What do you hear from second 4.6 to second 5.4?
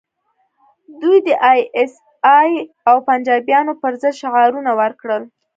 ورکړل